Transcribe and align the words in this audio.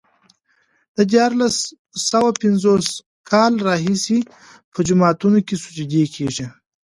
د 0.95 0.97
دیارلس 1.11 1.57
سوه 2.09 2.29
پنځوس 2.41 2.87
کاله 3.29 3.59
راهيسې 3.67 4.19
په 4.73 4.79
جوماتونو 4.87 5.39
کې 5.47 5.55
سجدې 5.65 6.03
کېږي. 6.15 6.45